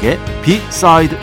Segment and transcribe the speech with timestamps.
[0.00, 1.16] 배순탁의 비사이드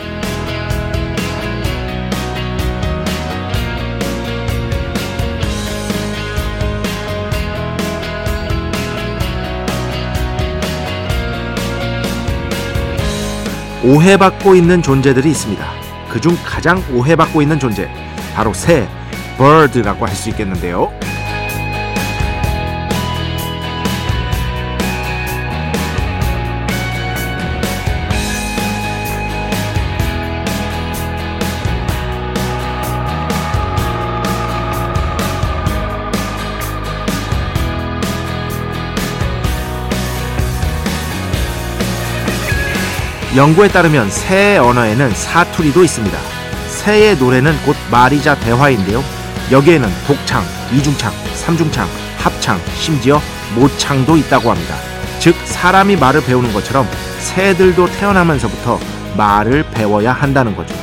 [13.84, 15.64] 오해받고 있는 존재들이 있습니다.
[16.10, 17.88] 그중 가장 오해받고 있는 존재
[18.34, 18.88] 바로 새
[19.36, 20.92] bird라고 할 수 있겠는데요.
[43.36, 46.18] 연구에 따르면 새 언어에는 사투리도 있습니다.
[46.68, 49.04] 새의 노래는 곧 말이자 대화인데요.
[49.52, 51.86] 여기에는 독창, 이중창, 삼중창,
[52.18, 53.20] 합창, 심지어
[53.54, 54.74] 모창도 있다고 합니다.
[55.18, 58.80] 즉 사람이 말을 배우는 것처럼 새들도 태어나면서부터
[59.16, 60.74] 말을 배워야 한다는 거죠.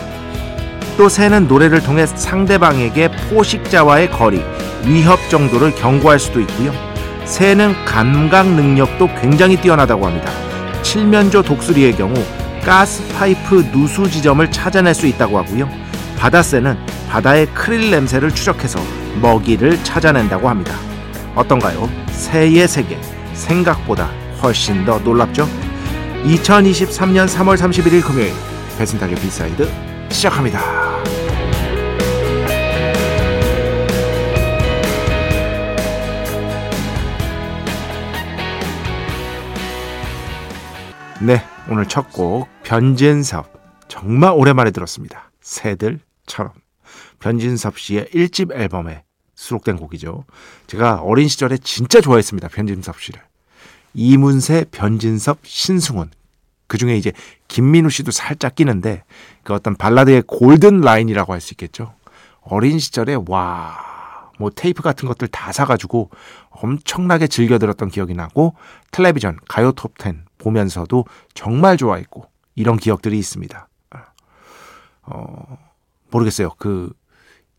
[0.98, 4.44] 또 새는 노래를 통해 상대방에게 포식자와의 거리,
[4.84, 6.72] 위협 정도를 경고할 수도 있고요.
[7.26, 10.45] 새는 감각 능력도 굉장히 뛰어나다고 합니다.
[10.86, 12.14] 칠면조 독수리의 경우
[12.64, 15.68] 가스파이프 누수 지점을 찾아낼 수 있다고 하고요.
[16.18, 16.78] 바다새는
[17.10, 18.80] 바다의 크릴 냄새를 추적해서
[19.20, 20.76] 먹이를 찾아낸다고 합니다.
[21.36, 21.90] 어떤가요?
[22.12, 23.00] 새의 세계
[23.34, 25.50] 생각보다 훨씬 더 놀랍죠?
[26.24, 28.32] 2023년 3월 31일 금요일
[28.78, 29.68] 배순탁의 B side
[30.10, 30.85] 시작합니다.
[41.26, 43.52] 네, 오늘 첫 곡 변진섭
[43.88, 45.32] 정말 오랜만에 들었습니다.
[45.42, 46.52] 새들처럼
[47.20, 49.04] 변진섭 씨의 1집 앨범에
[49.34, 50.26] 수록된 곡이죠.
[50.68, 52.50] 제가 어린 시절에 진짜 좋아했습니다.
[52.50, 53.22] 변진섭 씨를.
[53.96, 56.12] 이문세, 변진섭, 신승훈.
[56.68, 57.12] 그 중에 이제
[57.48, 59.04] 김민우 씨도 살짝 끼는데
[59.44, 61.94] 그 어떤 발라드의 골든 라인이라고 할 수 있겠죠.
[62.42, 63.76] 어린 시절에 와,
[64.38, 66.12] 뭐 테이프 같은 것들 다 사가지고
[66.52, 68.56] 엄청나게 즐겨 들었던 기억이 나고
[68.92, 73.68] 텔레비전 가요 톱10 보면서도 정말 좋아했고 이런 기억들이 있습니다.
[75.08, 75.58] 어,
[76.12, 76.52] 모르겠어요.
[76.58, 76.92] 그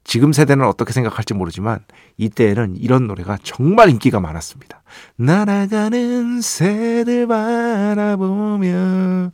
[0.05, 1.81] 지금 세대는 어떻게 생각할지 모르지만
[2.17, 4.83] 이때에는 이런 노래가 정말 인기가 많았습니다.
[5.17, 9.33] 날아가는 새들 바라보며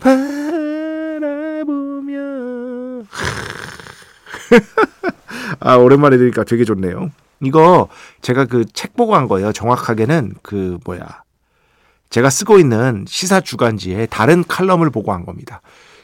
[0.00, 2.18] 바라보며
[5.60, 7.10] 아 오랜만에 들으니까 되게 좋네요.
[7.42, 7.88] 이거
[8.22, 9.52] 제가 그 책 보고 한 거예요.
[9.52, 11.22] 정확하게는 그 뭐야
[12.10, 15.60] 제가 쓰고 있는 시사 주간지에 다른 칼럼을 보고 한 겁니다.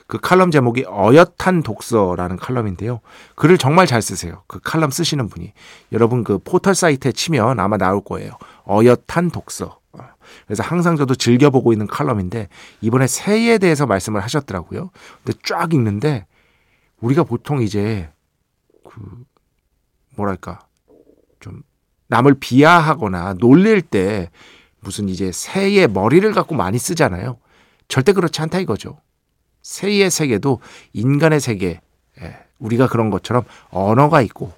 [0.06, 3.00] 그 칼럼 제목이 어엿한 독서라는 칼럼인데요.
[3.36, 4.42] 글을 정말 잘 쓰세요.
[4.46, 5.52] 그 칼럼 쓰시는 분이.
[5.92, 8.32] 여러분 그 포털 사이트에 치면 아마 나올 거예요.
[8.68, 9.80] 어엿한 독서.
[10.46, 12.48] 그래서 항상 저도 즐겨보고 있는 칼럼인데
[12.80, 14.90] 이번에 새에 대해서 말씀을 하셨더라고요.
[15.22, 16.26] 근데 쫙 읽는데
[17.00, 18.10] 우리가 보통 이제
[18.84, 19.24] 그
[20.16, 20.60] 뭐랄까
[21.40, 21.62] 좀
[22.08, 24.30] 남을 비하하거나 놀릴 때
[24.84, 27.38] 무슨 이제 새의 머리를 갖고 많이 쓰잖아요.
[27.88, 28.98] 절대 그렇지 않다 이거죠.
[29.62, 30.60] 새의 세계도
[30.92, 31.80] 인간의 세계,
[32.20, 34.52] 예, 우리가 그런 것처럼 언어가 있고,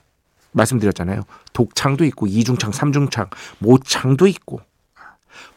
[0.53, 1.23] 말씀드렸잖아요.
[1.53, 4.61] 독창도 있고, 이중창, 삼중창, 모창도 있고,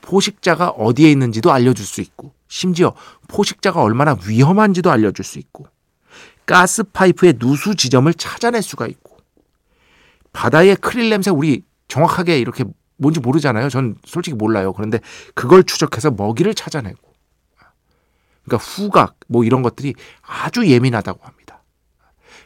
[0.01, 2.93] 포식자가 어디에 있는지도 알려줄 수 있고, 심지어
[3.27, 5.67] 포식자가 얼마나 위험한지도 알려줄 수 있고,
[6.45, 9.17] 가스파이프의 누수 지점을 찾아낼 수가 있고,
[10.31, 12.65] 바다의 크릴 냄새 우리 정확하게 이렇게
[12.99, 13.69] 뭔지 모르잖아요.
[13.69, 14.73] 전 솔직히 몰라요.
[14.73, 14.99] 그런데
[15.33, 16.99] 그걸 추적해서 먹이를 찾아내고.
[18.45, 21.63] 그러니까 후각 뭐 이런 것들이 아주 예민하다고 합니다.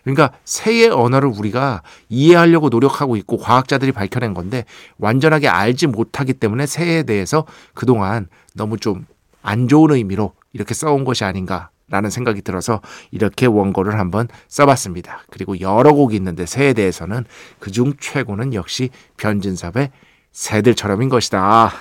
[0.03, 4.65] 그러니까 새의 언어를 우리가 이해하려고 노력하고 있고 과학자들이 밝혀낸 건데
[4.97, 9.05] 완전하게 알지 못하기 때문에 새에 대해서 그동안 너무 좀
[9.43, 15.25] 안 좋은 의미로 이렇게 써온 것이 아닌가라는 생각이 들어서 이렇게 원고를 한번 써봤습니다.
[15.29, 17.25] 그리고 여러 곡이 있는데 새에 대해서는
[17.59, 19.91] 그중 최고는 역시 변진섭의
[20.33, 21.71] 새들처럼인 것이다.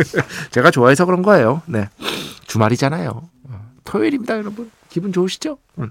[0.52, 1.62] 제가 좋아해서 그런 거예요.
[1.66, 1.88] 네.
[2.46, 3.28] 주말이잖아요.
[3.84, 4.70] 토요일입니다, 여러분.
[4.88, 5.58] 기분 좋으시죠?
[5.78, 5.90] 음.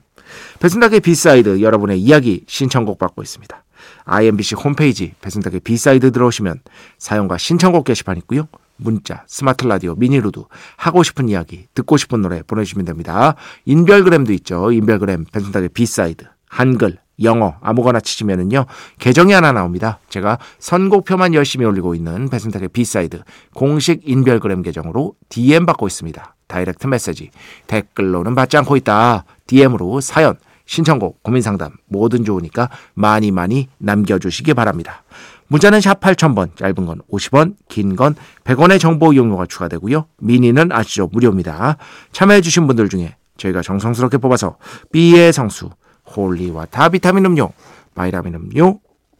[0.59, 3.63] 배순탁의 B side 여러분의 이야기 신청곡 받고 있습니다.
[4.05, 6.61] IMBC 홈페이지 배순탁의 B side 들어오시면
[6.97, 8.47] 사연과 신청곡 게시판 있고요.
[8.77, 10.43] 문자, 스마트 라디오, 미니로도
[10.77, 13.35] 하고 싶은 이야기, 듣고 싶은 노래 보내주시면 됩니다.
[13.65, 14.71] 인별그램도 있죠.
[14.71, 18.65] 인별그램 배순탁의 B side 한글 영어 아무거나 치시면은요
[18.99, 19.99] 계정이 하나 나옵니다.
[20.09, 23.21] 제가 선곡표만 열심히 올리고 있는 배순탁의 B side
[23.53, 26.35] 공식 인별그램 계정으로 DM 받고 있습니다.
[26.47, 27.29] direct message
[27.67, 29.25] 댓글로는 받지 않고 있다.
[29.47, 35.03] DM으로 사연 신청곡 고민 상담 뭐든 좋으니까 많이 많이 남겨주시기 바랍니다.
[35.47, 40.05] 문자는 샵 8000번, 짧은 건 50원, 긴 건 100원의 정보 이용료가 추가되고요.
[40.17, 41.09] 미니는 아시죠?
[41.11, 41.77] 무료입니다.
[42.11, 44.57] 참여해주신 분들 중에 저희가 정성스럽게 뽑아서
[44.91, 45.69] B의 성수,
[46.05, 47.51] holy water 비타민 음료,
[47.95, 48.79] 바이라민 음료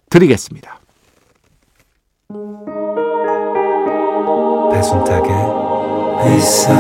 [0.10, 0.80] 드리겠습니다.
[4.72, 5.32] 배순탁의
[6.26, 6.74] 회사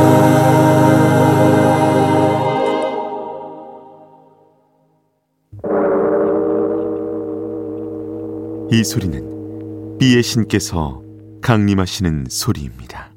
[8.71, 11.01] 이 소리는 비의 신께서
[11.41, 13.12] 강림하시는 소리입니다.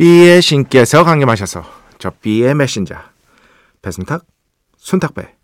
[0.00, 1.62] B의 신께서 강림하셔서
[1.98, 2.94] 저 B의 메신저
[3.82, 4.24] 배순탁,
[4.78, 5.36] 순탁배,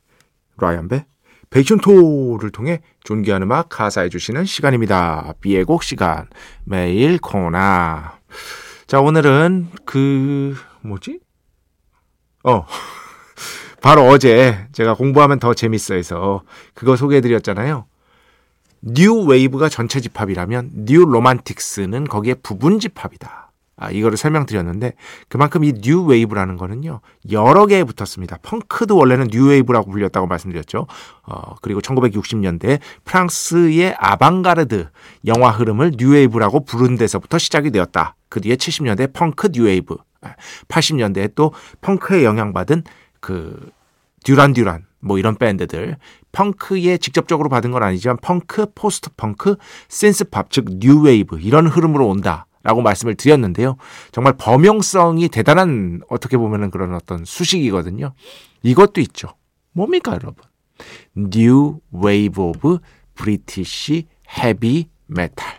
[0.57, 1.05] 라이언배,
[1.51, 5.35] 베이션토를 통해 존귀한 음악 가사해 주시는 시간입니다.
[5.43, 6.27] B의 곡 시간
[6.65, 8.19] 매일 코너
[8.87, 11.21] 자 오늘은 그 뭐지?
[12.45, 12.65] 어
[13.83, 17.85] 바로 어제 제가 공부하면 더 재밌어 해서 그거 소개해 드렸잖아요.
[18.81, 23.46] new wave가 전체 집합이라면 New Romantics는 거기에 부분 집합이다.
[23.79, 24.95] 아, 이거를 설명드렸는데
[25.29, 27.01] 그만큼 이 new wave라는 거는요
[27.31, 28.39] 여러 개에 붙었습니다.
[28.43, 30.87] 펑크도 원래는 new wave라고 불렸다고 말씀드렸죠.
[31.25, 34.89] 어, 그리고 1960년대 프랑스의 아방가르드
[35.27, 38.17] 영화 흐름을 new wave라고 부른 데서부터 시작이 되었다.
[38.29, 39.97] 그 뒤에 70년대 펑크 new wave,
[40.69, 41.53] 80년대에 아, 또
[41.83, 42.83] 펑크에 영향받은
[43.21, 43.71] 그
[44.25, 45.99] 듀란 듀란 뭐 이런 밴드들
[46.33, 49.57] 펑크에 직접적으로 받은 건 아니지만 펑크, post punk,
[49.89, 52.47] synth pop 즉 new wave 이런 흐름으로 온다.
[52.67, 53.77] 라고 말씀을 드렸는데요.
[54.11, 58.13] 정말 범용성이 대단한 어떻게 보면은 그런 어떤 수식이거든요.
[58.65, 59.29] 이것도 있죠.
[59.71, 60.45] 뭡니까, 여러분?
[61.17, 62.79] New Wave of
[63.15, 65.53] British Heavy Metal.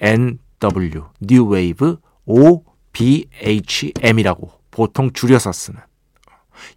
[0.00, 1.96] NW, New Wave
[2.94, 5.78] OBHM이라고 보통 줄여서 쓰는.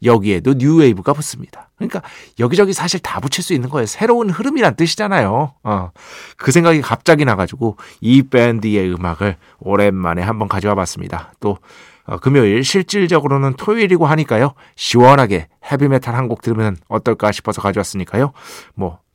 [0.03, 1.69] 여기에도 뉴웨이브가 붙습니다.
[1.75, 2.01] 그러니까
[2.39, 3.85] 여기저기 사실 다 붙일 수 있는 거예요.
[3.85, 5.53] 새로운 흐름이란 뜻이잖아요.
[5.63, 5.91] 어.
[6.37, 11.33] 그 생각이 갑자기 나가지고 이 밴드의 음악을 오랜만에 한번 가져와 봤습니다.
[11.39, 11.57] 또
[12.05, 14.53] 어, 금요일 실질적으로는 토요일이고 하니까요.
[14.75, 18.31] 시원하게 헤비메탈 한 곡 들으면 어떨까 싶어서 가져왔으니까요.
[18.75, 19.05] 뭐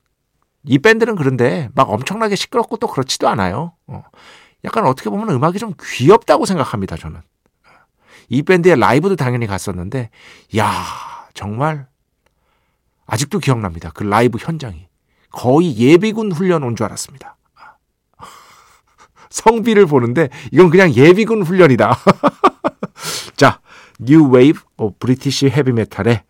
[0.65, 3.73] 이 밴드는 그런데 막 엄청나게 시끄럽고 또 그렇지도 않아요.
[3.87, 4.03] 어.
[4.65, 6.97] 약간 어떻게 보면 음악이 좀 귀엽다고 생각합니다.
[6.97, 7.21] 저는.
[8.31, 10.09] 이 밴드의 라이브도 당연히 갔었는데,
[10.57, 10.73] 야
[11.35, 11.87] 정말
[13.07, 13.91] 아직도 기억납니다.
[13.93, 14.89] 그 라이브 현장이
[15.31, 17.37] 거의 예비군 훈련 온 줄 알았습니다.
[19.31, 21.97] 성비를 보는데 이건 그냥 예비군 훈련이다.
[23.37, 23.61] 자,
[23.99, 26.23] New Wave of British Heavy Metal의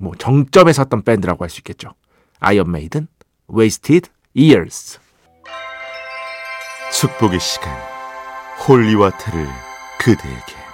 [0.00, 1.94] 뭐 정점에 섰던 밴드라고 할 수 있겠죠.
[2.40, 3.08] Iron Maiden,
[3.56, 4.98] Wasted Years.
[6.92, 7.72] 축복의 시간
[8.66, 9.46] holy water를
[9.98, 10.65] 그대에게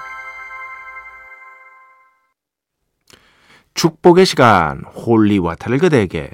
[3.83, 6.31] 축복의 시간, holy water를 그대에게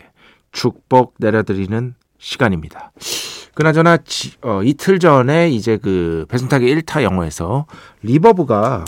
[0.53, 2.93] 축복 내려드리는 시간입니다.
[3.55, 7.65] 그나저나 지, 어, 이틀 전에 이제 그 배순탁의 1타 영어에서
[8.03, 8.85] reverb가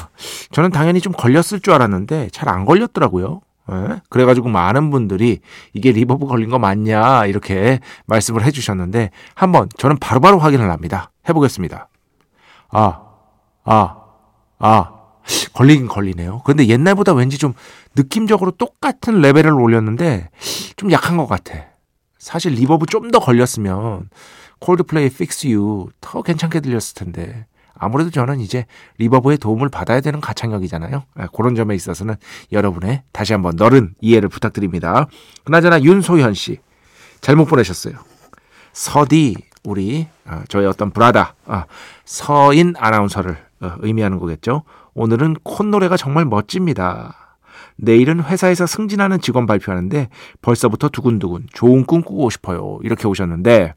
[0.52, 3.40] 저는 당연히 좀 걸렸을 줄 알았는데 잘 안 걸렸더라고요.
[3.72, 4.02] 예?
[4.10, 5.40] 그래가지고 많은 분들이
[5.72, 11.12] 이게 reverb 걸린 거 맞냐 이렇게 말씀을 해주셨는데 한번 저는 바로바로 확인을 합니다.
[11.26, 11.88] 해보겠습니다.
[12.68, 13.00] 아,
[13.64, 13.96] 아,
[14.58, 14.99] 아,
[15.60, 16.40] 걸리긴 걸리네요.
[16.46, 17.52] 그런데 옛날보다 왠지 좀
[17.94, 20.30] 느낌적으로 똑같은 레벨을 올렸는데
[20.76, 21.52] 좀 약한 것 같아.
[22.18, 24.08] 사실 reverb 좀 더 걸렸으면
[24.60, 28.64] Coldplay Fix You 더 괜찮게 들렸을 텐데 아무래도 저는 이제
[28.96, 31.02] 리버브의 도움을 받아야 되는 가창력이잖아요.
[31.14, 32.14] 아, 그런 점에 있어서는
[32.52, 35.08] 여러분의 다시 한번 너른 이해를 부탁드립니다.
[35.44, 36.58] 그나저나 윤소현 씨
[37.20, 37.96] 잘못 보내셨어요.
[38.72, 41.64] 서디 우리 어, 저희 어떤 브라다 어,
[42.06, 44.62] 서인 아나운서를 어, 의미하는 거겠죠.
[45.00, 47.38] 오늘은 콧노래가 정말 멋집니다.
[47.76, 50.10] 내일은 회사에서 승진하는 직원 발표하는데
[50.42, 52.78] 벌써부터 두근두근 좋은 꿈 꾸고 싶어요.
[52.82, 53.72] 이렇게 오셨는데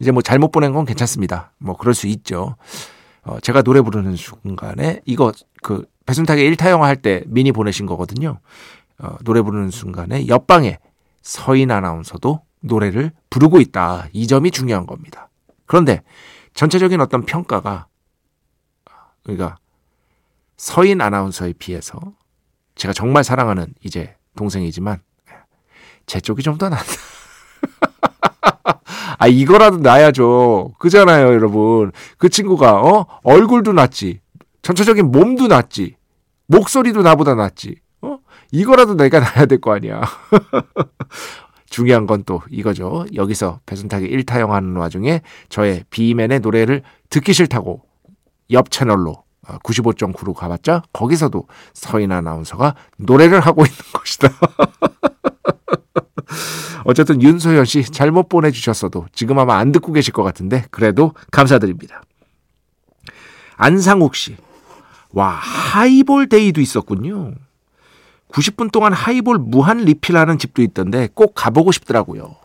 [0.00, 1.52] 이제 뭐 잘못 보낸 건 괜찮습니다.
[1.58, 2.56] 뭐 그럴 수 있죠.
[3.22, 5.30] 어, 제가 노래 부르는 순간에 이거
[5.62, 8.40] 그 배순탁의 1타 영화 할 때 미니 보내신 거거든요.
[8.98, 10.78] 어, 노래 부르는 순간에 옆방에
[11.22, 14.08] 서인 아나운서도 노래를 부르고 있다.
[14.12, 15.28] 이 점이 중요한 겁니다.
[15.66, 16.02] 그런데
[16.54, 17.86] 전체적인 어떤 평가가
[19.22, 19.58] 그러니까
[20.58, 21.98] 서인 아나운서에 비해서
[22.74, 25.00] 제가 정말 사랑하는 이제 동생이지만
[26.06, 26.84] 제 쪽이 좀 더 낫다.
[29.18, 30.74] 아 이거라도 나야죠.
[30.78, 31.92] 그잖아요, 여러분.
[32.18, 34.20] 그 친구가 어 얼굴도 낫지,
[34.62, 35.96] 전체적인 몸도 낫지,
[36.46, 37.76] 목소리도 나보다 낫지.
[38.02, 38.18] 어
[38.52, 40.02] 이거라도 내가 나야 될 거 아니야.
[41.70, 43.06] 중요한 건 또 이거죠.
[43.14, 47.82] 여기서 배순탁이 일타영 하는 와중에 저의 비맨의 노래를 듣기 싫다고
[48.52, 49.24] 옆 채널로
[49.62, 54.28] 95.9로 어, 가봤자 거기서도 서인 아나운서가 노래를 하고 있는 것이다.
[56.84, 62.02] 어쨌든 윤소연 씨 잘못 보내주셨어도 지금 아마 안 듣고 계실 것 같은데 그래도 감사드립니다.
[63.56, 64.36] 안상욱 씨.
[65.12, 67.34] 와, 하이볼 day도 있었군요.
[68.28, 72.36] 90분 동안 하이볼 무한 리필하는 집도 있던데 꼭 가보고 싶더라고요.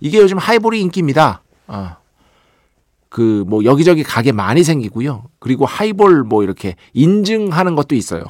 [0.00, 1.42] 이게 요즘 하이볼이 인기입니다.
[1.66, 1.96] 아.
[3.10, 5.24] 그 뭐 여기저기 가게 많이 생기고요.
[5.40, 8.24] 그리고 하이볼 뭐 이렇게 인증하는 것도 있어요.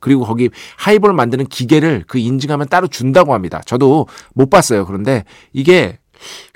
[0.00, 0.48] 그리고 거기
[0.78, 3.60] 하이볼 만드는 기계를 그 인증하면 따로 준다고 합니다.
[3.66, 4.86] 저도 못 봤어요.
[4.86, 5.98] 그런데 이게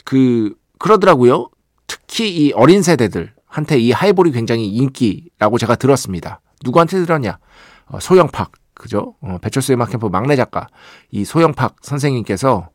[0.04, 1.50] 그 그러더라고요.
[1.86, 6.40] 특히 이 어린 세대들한테 이 하이볼이 굉장히 인기라고 제가 들었습니다.
[6.64, 7.38] 누구한테 들었냐?
[7.86, 9.14] 어, 소영팍 그죠?
[9.20, 10.68] 어, 배철수의 음악 캠프 막내 작가
[11.10, 12.70] 이 소영팍 선생님께서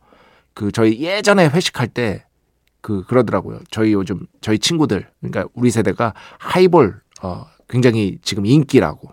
[0.53, 2.25] 그 저희 예전에 회식할 때
[2.81, 3.59] 그 그러더라고요.
[3.69, 9.09] 저희 요즘 저희 친구들 그러니까 우리 세대가 하이볼 어 굉장히 지금 인기라고.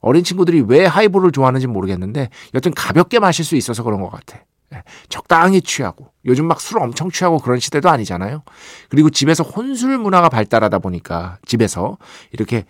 [0.00, 4.44] 어린 친구들이 왜 하이볼을 좋아하는지 모르겠는데 여튼 가볍게 마실 수 있어서 그런 것 같아.
[4.74, 8.42] 예, 적당히 취하고 요즘 막 술 엄청 취하고 그런 시대도 아니잖아요.
[8.88, 11.98] 그리고 집에서 혼술 문화가 발달하다 보니까 집에서
[12.32, 12.64] 이렇게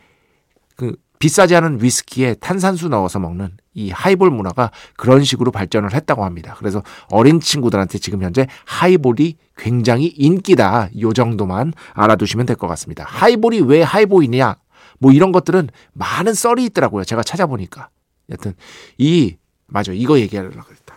[0.76, 6.54] 그 비싸지 않은 위스키에 탄산수 넣어서 먹는 이 하이볼 문화가 그런 식으로 발전을 했다고 합니다.
[6.58, 10.90] 그래서 어린 친구들한테 지금 현재 하이볼이 굉장히 인기다.
[11.00, 13.04] 요 정도만 알아두시면 될 것 같습니다.
[13.04, 14.56] 하이볼이 왜 하이볼이냐?
[14.98, 17.04] 뭐 이런 것들은 많은 썰이 있더라고요.
[17.04, 17.88] 제가 찾아보니까.
[18.30, 18.54] 여튼
[18.98, 19.36] 이
[19.66, 20.96] 맞아 이거 얘기하려고 했다.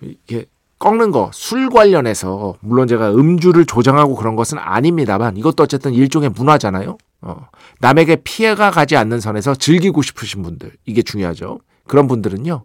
[0.00, 0.46] 이게
[0.78, 6.98] 꺾는 거, 술 관련해서 물론 제가 음주를 조장하고 그런 것은 아닙니다만 이것도 어쨌든 일종의 문화잖아요.
[7.24, 7.48] 어,
[7.80, 11.58] 남에게 피해가 가지 않는 선에서 즐기고 싶으신 분들 이게 중요하죠.
[11.86, 12.64] 그런 분들은요.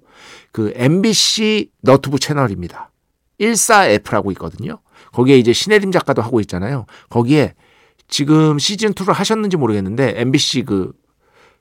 [0.52, 2.92] 그 MBC 너튜브 채널입니다.
[3.40, 4.80] 14F라고 있거든요.
[5.14, 6.86] 거기에 이제 신혜림 작가도 하고 있잖아요.
[7.10, 7.54] 거기에
[8.10, 10.92] 지금 시즌2를 하셨는지 모르겠는데 MBC 그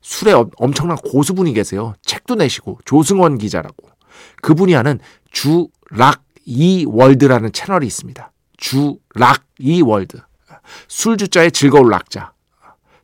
[0.00, 1.94] 술에 엄청난 고수분이 계세요.
[2.02, 3.88] 책도 내시고 조승원 기자라고.
[4.42, 4.98] 그분이 하는
[5.30, 8.32] 주락 이 월드라는 채널이 있습니다.
[8.56, 10.18] 주락 이 월드.
[10.88, 12.32] 술주자의 즐거울 락자.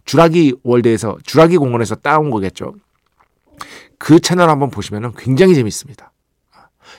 [0.05, 2.75] 주라기 월드에서 주라기 공원에서 따온 거겠죠.
[3.99, 6.13] 그 채널 한번 보시면 굉장히 재밌습니다.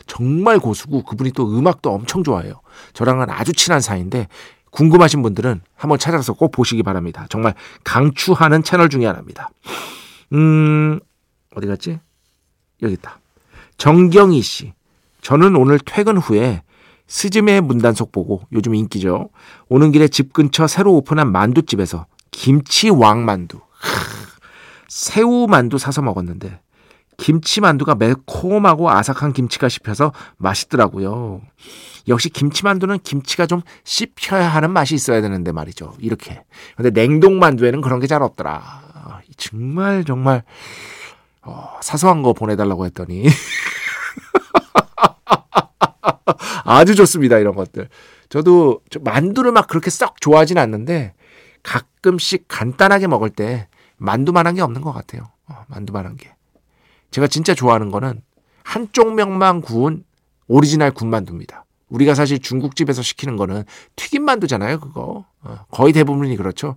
[0.08, 2.62] 정말 고수고 그분이 또 음악도 엄청 좋아해요.
[2.94, 4.28] 저랑은 아주 친한 사이인데
[4.72, 7.26] 궁금하신 분들은 한번 찾아서 꼭 보시기 바랍니다.
[7.30, 9.50] 정말 강추하는 채널 중에 하나입니다.
[10.34, 11.00] 음,
[11.56, 12.00] 어디 갔지?
[12.82, 13.20] 여기 있다.
[13.78, 14.74] 정경희 씨.
[15.22, 16.62] 저는 오늘 퇴근 후에
[17.08, 19.30] 스즈메 문단속 보고 요즘 인기죠.
[19.70, 23.60] 오는 길에 집 근처 새로 오픈한 만두집에서 김치 왕만두.
[24.88, 26.60] 새우 만두 사서 먹었는데
[27.18, 31.42] 김치 만두가 매콤하고 아삭한 김치가 씹혀서 맛있더라고요.
[32.08, 35.96] 역시 김치 만두는 김치가 좀 씹혀야 하는 맛이 있어야 되는데 말이죠.
[36.00, 36.44] 이렇게.
[36.76, 38.84] 근데 냉동 만두에는 그런 게 잘 없더라.
[39.38, 40.44] 정말 정말
[41.42, 43.26] 어, 사소한 거 보내달라고 했더니
[46.64, 47.90] 아주 좋습니다 이런 것들.
[48.30, 51.14] 저도 만두를 막 그렇게 썩 좋아하진 않는데
[51.66, 53.68] 가끔씩 간단하게 먹을 때
[53.98, 55.32] 만두만한 게 없는 것 같아요.
[55.48, 56.34] 어, 만두만한 게.
[57.12, 58.22] 제가 진짜 좋아하는 거는
[58.64, 60.04] 한쪽 면만 구운
[60.48, 61.66] 오리지널 군만두입니다.
[61.90, 63.64] 우리가 사실 중국집에서 시키는 거는
[63.96, 65.26] 튀김만두잖아요, 그거.
[65.42, 66.76] 어, 거의 대부분이 그렇죠.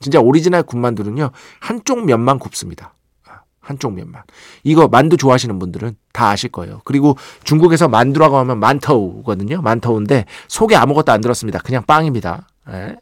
[0.00, 2.94] 진짜 오리지널 군만두는요, 한쪽 면만 굽습니다.
[3.28, 4.22] 어, 한쪽 면만.
[4.64, 6.80] 이거 만두 좋아하시는 분들은 다 아실 거예요.
[6.84, 9.62] 그리고 중국에서 만두라고 하면 만터우거든요.
[9.62, 11.58] 만터우인데 속에 아무것도 안 들었습니다.
[11.60, 12.48] 그냥 빵입니다.
[12.70, 12.96] 예.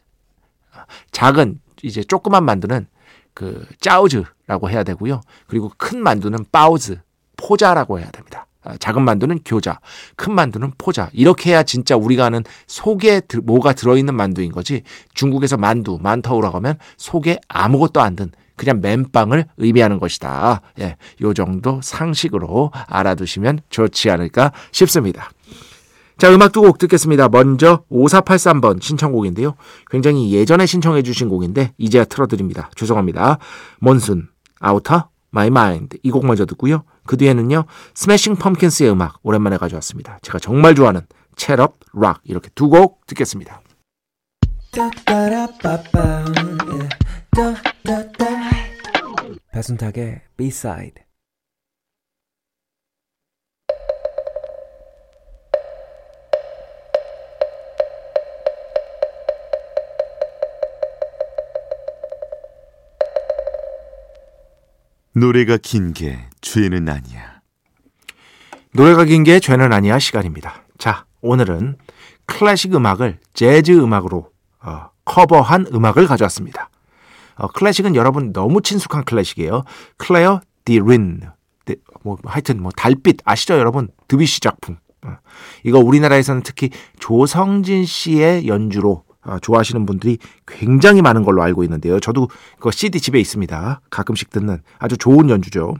[1.11, 2.87] 작은 이제 조그만 만두는
[3.33, 5.21] 그 짜우즈라고 해야 되고요.
[5.47, 6.99] 그리고 큰 만두는 빠우즈,
[7.37, 8.47] 포자라고 해야 됩니다.
[8.63, 9.79] 아, 작은 만두는 교자,
[10.15, 11.09] 큰 만두는 포자.
[11.11, 14.83] 이렇게 해야 진짜 우리가 아는 속에 뭐가 들어있는 만두인 거지.
[15.13, 20.61] 중국에서 만두, 만타오라고 하면 속에 아무것도 안 든 그냥 맨빵을 의미하는 것이다.
[20.79, 25.31] 예, 요 정도 상식으로 알아두시면 좋지 않을까 싶습니다.
[26.17, 27.27] 자, 음악 두 곡 듣겠습니다.
[27.29, 29.55] 먼저 5483번 신청곡인데요.
[29.89, 32.69] 굉장히 예전에 신청해 주신 곡인데 이제야 틀어드립니다.
[32.75, 33.39] 죄송합니다.
[33.79, 34.29] Monsune,
[34.59, 36.83] Outta My Mind 이 곡 먼저 듣고요.
[37.05, 37.65] 그 뒤에는요.
[37.95, 40.19] Smashing Pumpkins의 음악 오랜만에 가져왔습니다.
[40.21, 41.01] 제가 정말 좋아하는
[41.35, 43.61] Cherub Rock 이렇게 두 곡 듣겠습니다.
[49.51, 51.03] 배순탁의 B-side
[65.15, 67.41] 노래가 긴 게 죄는 아니야.
[68.73, 70.63] 노래가 긴 게 죄는 아니야 시간입니다.
[70.77, 71.77] 자, 오늘은
[72.25, 76.69] 클래식 음악을 재즈 음악으로 어, 커버한 음악을 가져왔습니다.
[77.35, 79.63] 어, 클래식은 여러분 너무 친숙한 클래식이에요.
[79.97, 81.21] Clair de Lune.
[82.03, 83.89] 뭐 하여튼 뭐 달빛 아시죠 여러분?
[84.07, 84.77] 드뷔시 작품.
[85.05, 85.17] 어,
[85.63, 91.99] 이거 우리나라에서는 특히 조성진 씨의 연주로 어, 좋아하시는 분들이 굉장히 많은 걸로 알고 있는데요.
[91.99, 93.81] 저도 그 CD 집에 있습니다.
[93.89, 95.75] 가끔씩 듣는 아주 좋은 연주죠.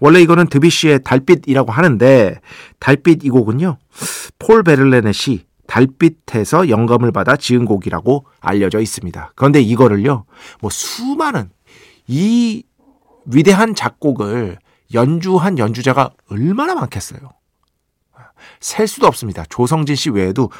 [0.00, 2.40] 원래 이거는 드뷔시의 달빛이라고 하는데
[2.80, 3.76] 달빛 이 곡은요.
[4.38, 9.32] 폴 베를레넷이 달빛에서 영감을 받아 지은 곡이라고 알려져 있습니다.
[9.36, 10.24] 그런데 이거를요.
[10.60, 11.50] 뭐 수많은
[12.06, 12.64] 이
[13.26, 14.58] 위대한 작곡을
[14.92, 17.20] 연주한 연주자가 얼마나 많겠어요.
[18.60, 19.44] 셀 수도 없습니다.
[19.48, 20.50] 조성진 씨 외에도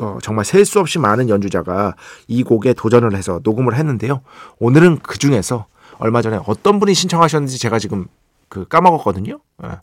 [0.00, 1.96] 어, 정말 셀 수 없이 많은 연주자가
[2.28, 4.22] 이 곡에 도전을 해서 녹음을 했는데요.
[4.58, 5.66] 오늘은 그 중에서
[5.98, 8.06] 얼마 전에 어떤 분이 신청하셨는지 제가 지금
[8.48, 9.40] 그 까먹었거든요.
[9.58, 9.78] 어,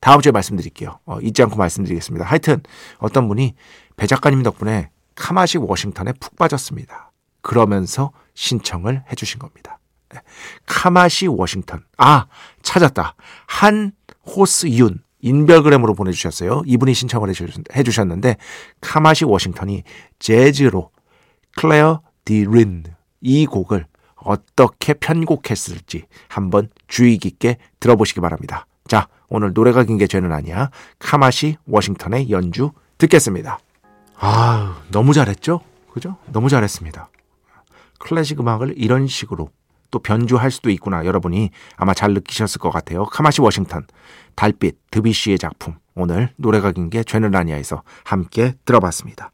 [0.00, 0.98] 다음 주에 말씀드릴게요.
[1.06, 2.24] 어, 잊지 않고 말씀드리겠습니다.
[2.26, 2.62] 하여튼
[2.98, 3.54] 어떤 분이
[3.96, 7.12] 배 작가님 덕분에 카마시 워싱턴에 푹 빠졌습니다.
[7.40, 9.78] 그러면서 신청을 해주신 겁니다.
[10.10, 10.20] 네.
[10.66, 11.84] 카마시 워싱턴.
[11.96, 12.26] 아,
[12.62, 13.14] 찾았다.
[13.46, 13.92] 한
[14.26, 15.00] 호스 윤.
[15.20, 16.62] 인별그램으로 보내주셨어요.
[16.66, 17.32] 이분이 신청을
[17.74, 18.36] 해주셨는데
[18.80, 19.82] 카마시 워싱턴이
[20.18, 20.90] 재즈로
[21.56, 22.84] Clair de Lune
[23.20, 28.66] 이 곡을 어떻게 편곡했을지 한번 주의 깊게 들어보시기 바랍니다.
[28.88, 30.70] 자, 오늘 노래가 긴 게 죄는 아니야.
[30.98, 33.58] 카마시 워싱턴의 연주 듣겠습니다.
[34.18, 35.60] 아, 너무 잘했죠?
[35.92, 36.16] 그죠?
[36.32, 37.08] 너무 잘했습니다.
[37.98, 39.50] 클래식 음악을 이런 식으로
[39.90, 43.04] 또 변주할 수도 있구나 여러분이 아마 잘 느끼셨을 것 같아요.
[43.04, 43.86] 카마시 워싱턴
[44.34, 49.32] 달빛 드비시의 작품 오늘 노래가 긴 게 죄는 아니야에서 함께 들어봤습니다.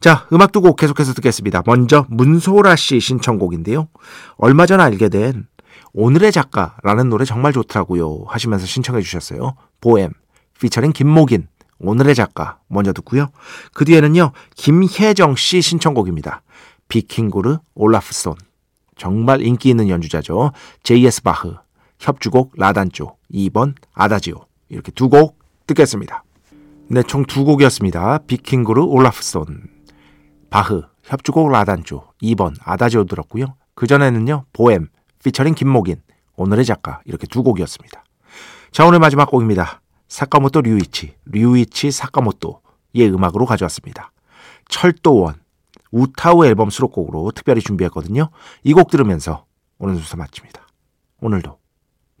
[0.00, 1.62] 자 음악 두곡 계속해서 듣겠습니다.
[1.66, 3.88] 먼저 문소라 씨 신청곡인데요.
[4.36, 5.46] 얼마 전 알게 된
[5.92, 9.56] 오늘의 작가라는 노래 정말 좋더라고요 하시면서 신청해 주셨어요.
[9.80, 10.12] 보엠
[10.60, 11.48] 피처링 김목인
[11.80, 13.28] 오늘의 작가 먼저 듣고요.
[13.74, 16.42] 그 뒤에는요 김혜정 씨 신청곡입니다.
[16.88, 18.34] 비킹고르 올라프손
[19.00, 20.52] 정말 인기 있는 연주자죠.
[20.82, 21.22] J.S.
[21.22, 21.54] 바흐,
[22.00, 24.44] 협주곡 라단조, 2번 아다지오.
[24.68, 26.22] 이렇게 두 곡 듣겠습니다.
[26.88, 28.18] 네, 총 두 곡이었습니다.
[28.26, 29.68] 비킹그르 올라프손,
[30.50, 33.54] 바흐, 협주곡 라단조, 2번 아다지오 들었고요.
[33.74, 34.88] 그전에는요, 보엠,
[35.24, 36.02] 피처링 김목인,
[36.36, 38.04] 오늘의 작가, 이렇게 두 곡이었습니다.
[38.70, 39.80] 자, 오늘 마지막 곡입니다.
[40.08, 44.12] 사카모토 류이치, 류이치 사카모토의 음악으로 가져왔습니다.
[44.68, 45.36] 철도원,
[45.90, 48.30] 우타우 앨범 수록곡으로 특별히 준비했거든요.
[48.64, 49.44] 이 곡 들으면서
[49.78, 50.66] 오늘 순서 마칩니다.
[51.20, 51.58] 오늘도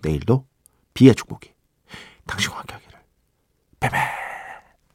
[0.02, 0.46] 내일도
[0.94, 1.52] 비의 축복이
[2.26, 2.98] 당신과 함께하기를.
[3.80, 3.96] 베베